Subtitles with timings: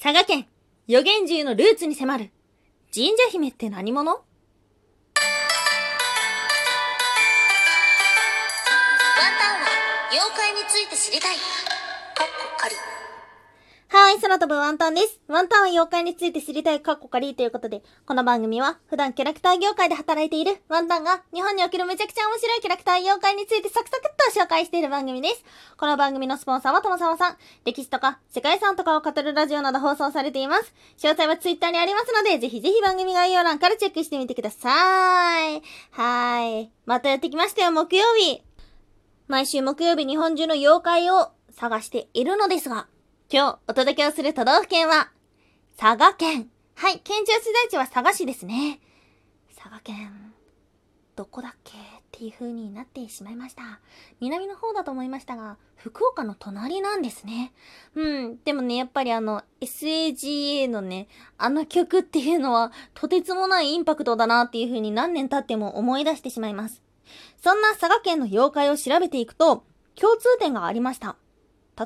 [0.00, 0.46] 佐賀県、
[0.86, 2.30] 予言獣のルーツに迫る。
[2.94, 4.12] 神社姫って何者？
[4.12, 4.22] ワン
[9.40, 9.66] タンは
[10.12, 11.36] 妖怪について知りたい。
[14.08, 15.20] はい、空飛ぶワンタンです。
[15.28, 25.44] ワンタンは妖怪について知りたいカッコカリということで、この番組は普段キャラクター業界で働いているワンタンが日本におけるめちゃくちゃ面白いキャラクター妖怪についてサクサクっと紹介している番組です。
[25.76, 27.36] この番組のスポンサーはともさまさん。
[27.66, 30.72] 歴史とか世界遺産とかを語るラジオなど放送されています。
[30.96, 34.70] 詳細はツイッターにありますので、ぜひぜひ番組概要欄からチェックしてみてくださ
[35.50, 35.62] い。
[35.90, 36.70] はい。
[36.86, 38.40] またやってきましたよ、木曜日。
[39.26, 42.86] 毎週木曜日日本中の妖怪を探しているのですが、
[43.30, 45.10] 今日お届けをする都道府県は、
[45.76, 46.48] 佐賀県。
[46.76, 48.80] はい、県庁所在地は佐賀市ですね。
[49.54, 50.32] 佐賀県、
[51.14, 53.80] どこだっけっていう風になってしまいました。
[54.18, 57.52] 南の方だと思いましたが、福岡の隣なんですね。
[57.94, 58.38] うん。
[58.44, 66.80] でもね、やっぱりあの、SAGA のね、あの曲っていうのは、とてつもないインパクトだなっていう風に何年経っても思い出してしまいます。
[67.42, 69.64] そんな佐賀県の妖怪を調べていくと、
[69.96, 71.16] 共通点がありました。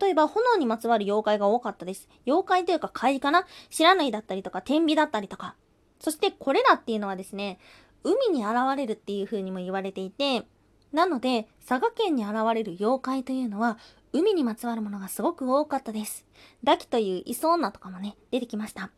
[0.00, 2.08] 例えば、炎にまつわる妖怪が多かったです。
[2.26, 3.46] 妖怪というか怪かな？
[3.70, 5.54] 知らないだったりとか、天火だったりとか。
[6.00, 7.58] そして、これらっていうのはですね、
[8.04, 10.46] 海に現れるっていう風にも言われていて、
[10.92, 13.78] なので、佐賀県に現れる妖怪というのは、
[14.12, 16.24] 海にまつわるものがすごく多かったです。
[16.64, 18.90] ダキという磯女とかもね、出てきました。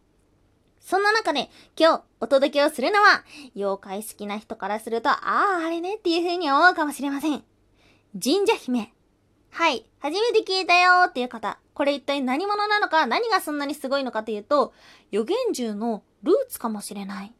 [0.80, 3.24] そんな中で、今日お届けをするのは、
[3.56, 5.18] 妖怪好きな人からすると、あ
[5.62, 7.42] あ、あれねっていう風に思うかもしれません。
[8.22, 8.92] 神社姫。
[9.50, 9.84] はい。
[9.98, 11.58] 初めて聞いたよっていう方。
[11.74, 14.72] これ一体何者なのか、何がそんなにすごいのかというと、
[15.10, 17.32] 予言獣のルーツかもしれない。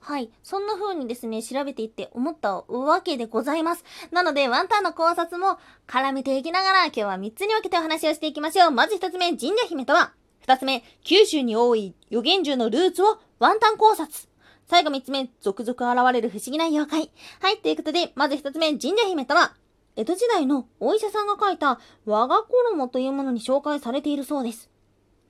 [0.00, 0.30] はい。
[0.42, 3.84] そんな風にですね、調べていって思ったわけでございます。
[4.10, 8.70] なので、ワンタンの考察も絡めていきながら、今日は3つに分けてお話をしていきましょう。
[8.70, 10.12] まず1つ目、神社姫とは。
[10.46, 14.28] 2つ目、九州に多い予言獣のルーツをワンタン考察。
[14.66, 17.10] 最後3つ目、続々現れる不思議な妖怪。
[17.40, 17.58] はい。
[17.58, 19.54] ということで、まず1つ目、神社姫とは。
[19.98, 24.70] 江戸時代のお医者さんが書いた我が衣というものに紹介されているそうです。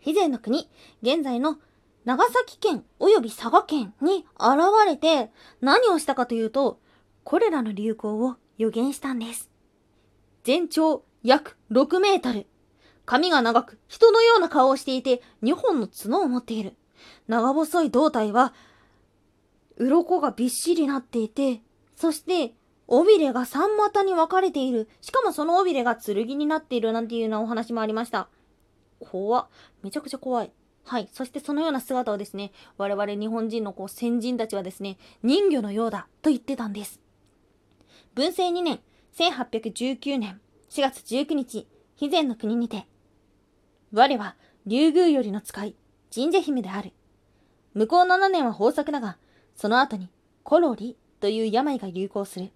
[0.00, 0.68] 肥前の国、
[1.00, 1.56] 現在の
[2.04, 6.80] 長崎県及び佐賀県に現れて何をしたかというと、
[7.24, 9.48] これらの流行を予言したんです。
[10.44, 12.46] 全長約6メートル。
[13.06, 16.74] 髪が長く人のような顔をしていて2本の角を持っている。
[17.26, 18.52] 長細い胴体は
[19.78, 21.62] 鱗がびっしりなっていて、
[21.96, 22.52] そして
[22.88, 24.88] 尾びれが三股に分かれている。
[25.02, 28.28] しかもその尾びれが剣になっているなんていうようなお話もありました。
[28.98, 29.46] 怖っ。
[29.82, 30.52] めちゃくちゃ怖い。
[30.84, 31.08] はい。
[31.12, 36.98] そしてそのような姿をですね、我々日本人のこう先人たちはですね、人魚のようだと言ってたんです。
[38.14, 38.80] 文政2年、
[39.18, 41.66] 1819年4月19日、
[41.96, 42.86] 肥前の国にて、
[43.92, 44.34] 我は
[44.66, 45.74] 竜宮よりの使い、
[46.14, 46.92] 神社姫である。
[47.74, 49.18] 向こう7年は豊作だが、
[49.56, 50.08] その後に
[50.42, 52.50] コロリという病が流行する。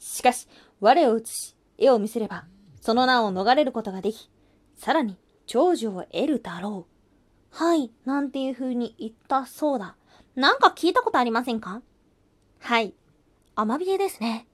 [0.00, 0.48] しかし、
[0.80, 2.46] 我を移し、絵を見せれば、
[2.80, 4.28] その名を逃れることができ、
[4.76, 5.16] さらに、
[5.46, 7.56] 長寿を得るだろう。
[7.56, 9.96] はい、なんていう風に言ったそうだ。
[10.34, 11.82] なんか聞いたことありませんか？
[12.60, 12.94] はい。
[13.56, 14.46] アマビエですね。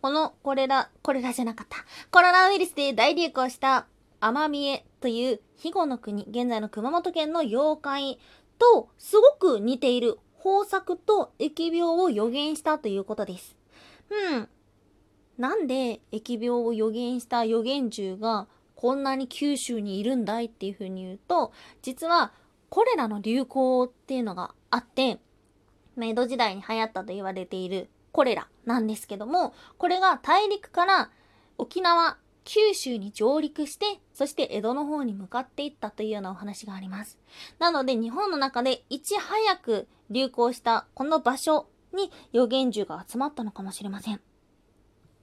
[0.00, 1.84] この、これら、これらじゃなかった。
[2.10, 3.86] コロナウイルスで大流行した
[4.20, 8.18] アマビエという肥後の国、現在の熊本県の妖怪
[8.58, 13.56] とすごく似ている豊作と疫病を予言したということです。
[14.32, 14.48] うん。
[15.38, 22.32] なんで疫病を予言した予言獣がこんなに九州にいるんだいっていうふうに言うと、実は
[22.68, 25.18] コレラの流行っていうのがあって、
[26.00, 31.10] 江戸時代に流行ったと言われているコレラなんですけども、これが大陸から
[31.56, 37.18] 沖縄、九州に上陸して、そして江戸の方に向かっていったというようなお話があります。
[37.58, 44.20] なので日本の中でいち早く流行したこの場所に予言獣が集まったのかもしれません。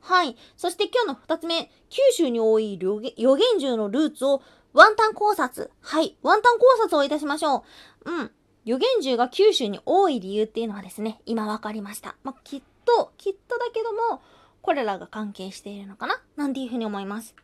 [0.05, 0.38] はい。
[0.55, 3.13] そして今日の二つ目、九州に多い予言
[3.57, 5.71] 獣のルーツをワンタン考察。
[5.81, 6.16] はい。
[6.21, 7.66] ワンタン考察をいたしましょ
[8.05, 8.11] う。
[8.11, 8.31] うん。
[8.66, 12.16] 予言獣が九州に多い理由っていうのはですね、今わかりました。
[12.23, 14.22] まあ、きっと、きっとだけども、
[14.61, 16.22] これらが関係しているのかな？
[16.35, 17.35] なんていうふうに思います。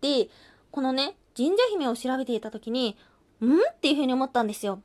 [0.00, 0.30] で、
[0.70, 2.96] このね、神社姫を調べていた時に、
[3.42, 3.58] ん？
[3.58, 4.80] っていうふうに思ったんですよ。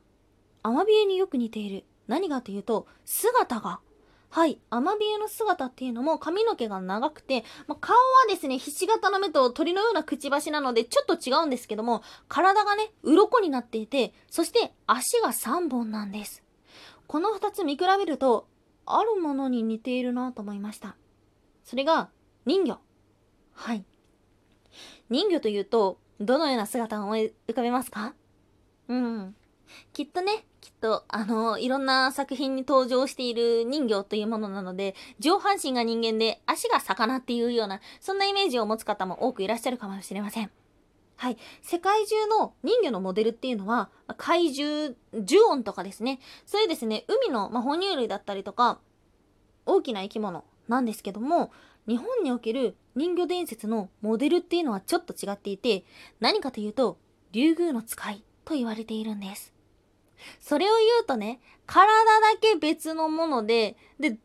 [0.62, 1.84] アマビエによく似ている。
[2.06, 3.80] 何がというと、姿が
[4.28, 4.58] はい。
[4.70, 16.42] アマビエの姿っていうのも髪の毛が長くて、まあ、顔はですね、ひし形の目と鳥のようなくちばしなのでちょっと違うんですけども、体がね、鱗になっていて、そして足が3本なんです。
[17.06, 18.48] この2つ見比べると、
[18.84, 20.96] あるものに似ているなと思いました。
[21.64, 22.10] それが、
[22.44, 22.78] 人魚。
[23.52, 23.84] はい。
[25.08, 28.14] 人魚というと、どのような姿を思い浮かべますか？
[28.88, 29.36] うん。
[29.92, 40.50] きっとね、きっと、あの、いろんな作品に登場している人形というものなので、上半身が人間で足が魚っていうような、そんなイメージを持つ方も多くいらっしゃるかもしれません。
[41.16, 41.38] はい。
[41.62, 46.20] 世界中の人魚のモデルっていうのは、怪獣、呪音とかですね。
[46.44, 48.80] そういうですね、海の、まあ、哺乳類だったりとか、
[49.64, 51.50] 大きな生き物なんですけども、
[51.88, 55.84] 日本における人魚伝説のモデルっていうのはちょっと違っていて、
[56.20, 56.98] 何かというと、
[57.32, 59.55] 竜宮の使いと言われているんです。
[60.40, 64.18] それを言うとね、体だけ別のもので、で、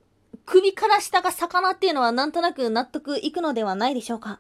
[0.46, 4.40] 首から下が魚っていうのはなんとなく納得いくのではないでしょうか。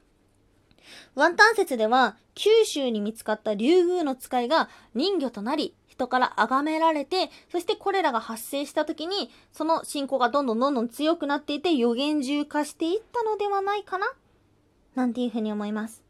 [1.16, 14.08] ワンタン説では、九州に見つかった竜宮の使いが人魚となり、人から崇められて、そしてこれらが発生した時に、その信仰がどんどんどんどん強くなっていて予言獣化していったのではないかな
[14.96, 16.04] なんていうふうに思います。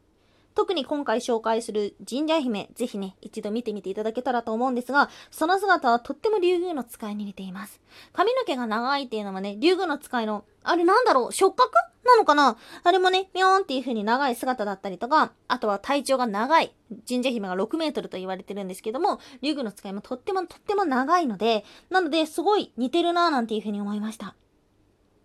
[0.54, 7.80] 特に今回紹介する神社姫、ぜひね、一度見てみていただけたらと思うんですが、その姿はとっても竜宮の使いに似ています。
[8.12, 11.72] 髪の毛が長いっていうのはね、竜宮の使いの、あれなんだろう、触覚
[12.04, 12.56] なのかな？
[12.82, 16.74] あれもね、ミョーンっていう風に長い姿だったりとか、あとは体長が長い、
[17.08, 24.34] 神社姫が6メートルと言われてるんですけども、竜宮の使いもとってもとっても長いので、なので、すごい似てるなぁなんていう風に思いました。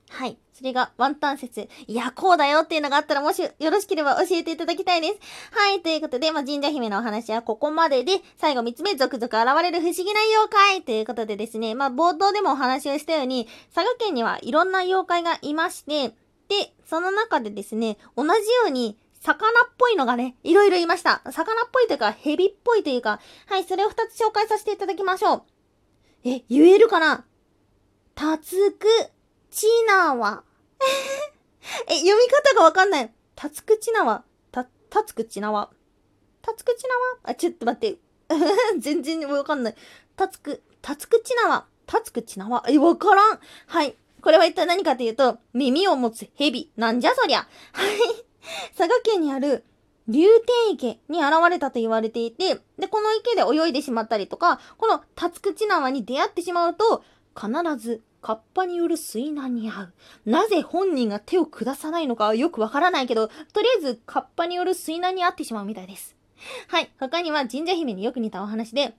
[0.10, 0.38] はい。
[0.54, 1.68] それがワンタン説。
[1.86, 5.14] いや、こうだよっていうのがあったら、もしよろしければ教えていただきたいです。
[5.52, 5.82] はい。
[5.82, 16.16] ということで、まあ、神社姫のお話はここまでで、最後3つ目、続々現れる不思議な妖怪ということでですね、まあ、冒頭でもお話をしたように、佐賀県にはいろんな妖怪がいまして、
[16.48, 18.36] で、その中でですね、同じよ
[18.68, 21.22] うに、魚っぽいのがね、いろいろいました。
[21.32, 25.44] 魚っぽいというか、蛇っぽいというか、はい、それを2つ紹介させていただきましょう。
[26.24, 27.26] え、言えるかな？
[28.16, 28.88] たつく、
[29.52, 30.44] ちなわ。
[31.88, 33.14] え、読み方がわかんない。
[33.36, 34.24] たつくちなわ。
[34.52, 35.70] た、たつくちなわ。
[36.42, 38.00] たつくちなわあ、ちょっと待って。
[38.80, 39.76] 全然わかんない。
[40.16, 41.66] たつく、たつくちなわ。
[41.86, 42.64] たつくちなわ。
[42.68, 43.40] え、わからん。
[43.68, 43.96] はい。
[44.22, 46.72] これは一体何かというと、耳を持つ蛇。
[46.76, 47.48] なんじゃそりゃ。
[47.74, 47.98] はい。
[48.78, 49.64] 佐賀県にある、
[50.08, 50.26] 竜
[50.68, 57.04] 天池に現れたと言われていて、で、この池で泳いでしまったりとか、このタツクチナワに出会ってしまうと、
[57.36, 59.94] 必ずカッパによる水難に遭う。
[60.26, 66.14] なぜ本人が手を下さないのかよくわからないけど、とりあえずカッパによる水難に遭ってしまうみたいです。
[66.68, 66.92] はい。
[67.00, 68.98] 他には神社姫によく似たお話で、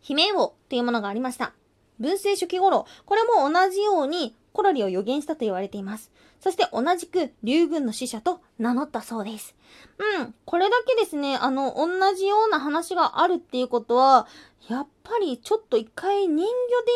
[0.00, 1.52] 姫王というものがありました。
[1.98, 6.10] 文政初期頃、これも同じようにコロリを予言したと言われています。
[6.40, 9.54] そして同じく竜軍の使者と名乗ったそうです。
[9.98, 10.34] うん。
[10.46, 14.26] これだけですね、あの、同じような話があるっていうことは、
[14.68, 16.46] やっぱりちょっと一回人魚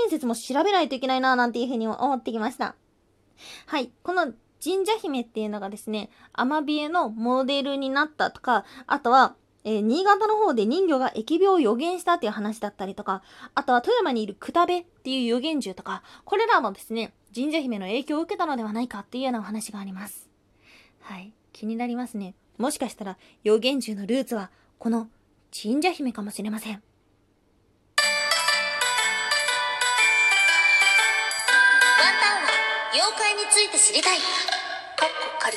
[0.03, 2.75] 伝説も調べないといけないななんていうふうに思ってきました。
[3.67, 3.91] はい。
[4.03, 4.33] この
[4.63, 13.23] 神社姫っていうのがですね、アマビエのモデルになったとか、あとは、えー新潟の方で人魚が疫病を予言したっていう話だったりとか、
[13.55, 20.29] あとは富山にいるくたべっていう予言獣とか、これらもですね、神社姫の影響を受けたのではないかっていうようなお話があります。
[21.01, 21.33] はい。
[21.53, 22.35] 気になりますね。
[22.57, 25.09] もしかしたら予言獣のルーツは、この
[25.53, 26.83] 神社姫かもしれません。
[33.59, 34.19] ついて知りたい。
[34.19, 34.25] かっ
[35.09, 35.57] こ仮。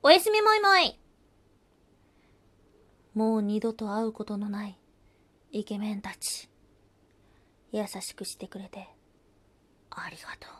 [0.00, 0.96] おやすみもいもい。
[3.14, 4.78] もう二度と会うことのない
[5.50, 6.48] イケメンたち。
[7.72, 8.86] 優しくしてくれて、
[9.90, 10.52] ありがとう。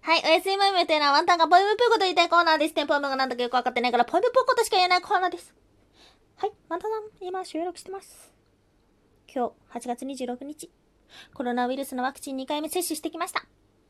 [0.00, 2.74] はい、おやすみもいもいというのはワンタンがポイムプーコと言いたいコーナーです。
[2.74, 5.54] テンポイムがなんだかよくわかってないから、ポイムプーコとしか言えないコーナーです。
[6.38, 8.32] はい、ワンタンさん、今収録してます。
[9.32, 10.72] 今日、8月26日、
[11.34, 13.44] コロナウイルスのワクチン2回目接種してきました。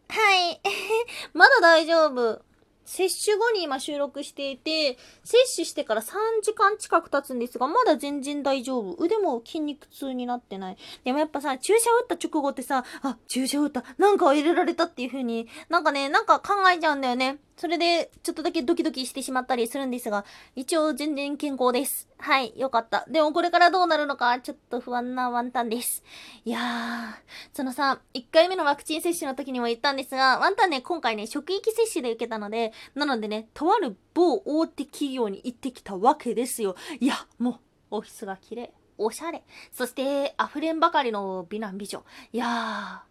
[0.09, 0.61] はい。
[1.35, 2.43] まだ大丈夫。
[2.89, 8.97] 接種後に今収録していて、接種してから3時間近く経つんですが、まだ全然大丈夫。
[8.99, 10.79] 腕も筋肉痛になってない。
[11.05, 13.85] でもやっぱさ、注射打った直後ってさ、あ、注射打った。
[13.99, 17.39] なんか入れられたっていう風に、なんかね、なんか考えちゃうんだよね。
[17.59, 22.09] それで、ちょっとだけドキドキしてしまったりするんですが、一応全然健康です。
[22.17, 23.05] はい、よかった。
[23.09, 26.05] でもこれからどうなるのか、ちょっと不安なワンタンです。
[26.45, 36.77] いやー、そのさ、1回目のワクチン接種の時にも言ったんですが、ワンタンね、今回ね、職域接種で受けたので、なのでね、とある某大手企業に行ってきたわけですよ。
[37.01, 37.57] いや、もう、
[37.91, 38.73] オフィスが綺麗。
[38.97, 39.45] おしゃれ。
[39.73, 42.05] そして、溢れんばかりの美男美女。
[42.33, 43.05] いや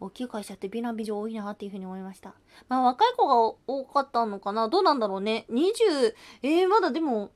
[0.00, 2.34] ー、大きい会社って美男美女多いなっていうふうに思いました。
[2.68, 5.46] まあ若い子が多かったのかなどうなんだろうね。
[5.50, 7.30] 20、えー、まだでも、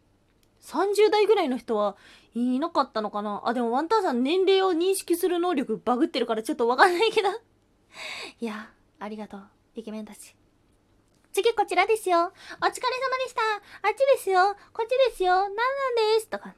[0.63, 1.97] 30代ぐらいの人は
[2.35, 7.29] いなかったのかなあ、でもワンタンさん年齢を認識する能力バグってるからちょっとわかんないけど。
[8.41, 9.43] いや、ありがとう。
[9.75, 10.37] イケメンたち。
[11.33, 12.19] 次こちらですよ。
[12.19, 13.41] お疲れ様でした。
[13.89, 14.57] あっちですよ。
[14.73, 15.33] こっちですよ。
[15.33, 15.57] なんなん
[16.17, 16.29] です。
[16.29, 16.55] とか。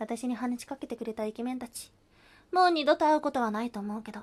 [0.00, 1.92] 私に話しかけてくれたイケメンたち。
[2.50, 4.20] もう二度と会うことはないと思うけど、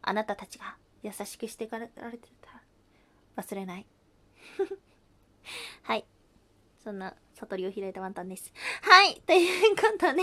[0.00, 2.62] あなたたちが優しくしてかられてたら
[3.44, 3.86] 忘れない。
[5.82, 6.06] はい。
[6.82, 8.52] そんな悟りを開いたワンタンです。
[8.82, 9.20] はい。
[9.26, 10.22] ということで、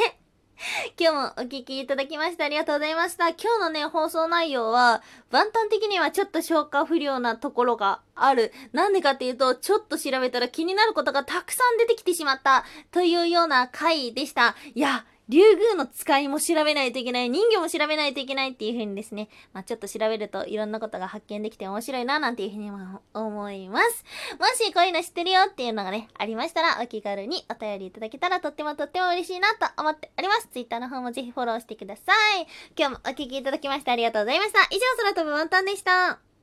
[1.00, 3.30] 今日もお聞きいただきましてありがとうございました。
[3.30, 8.54] 今日のね、放送内容は、万端的にはちょっと消化不良なところがある。
[8.72, 14.56] なんでかっていうと、ちょっと調べたら気になることがたくさん出てきてしまったというような回でした。
[14.74, 22.72] いや、竜宮の使いも調べないといけない、人魚も調べないといけないっていう風にですね、まあ、ちょっと調べるといろんなことが発見できて面白いななんていう風に
[23.14, 24.06] 思います。
[24.40, 30.48] もしこういうの知ってるよっていうのがね、ありましたらお気軽にお便りいただけたらとってもとっても嬉しいなと思っております。
[30.52, 32.48] Twitter の方もぜひフォローしてください。
[32.78, 34.60] 今日もお聴きいただきましてありがとうございました。
[34.72, 36.35] 以上、空飛ぶワンタンでした。